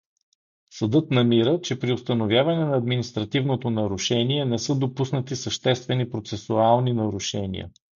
[0.71, 7.69] Съдът намира, че при установяване на административното нарушение не са допуснати съществени процесуални нарушения.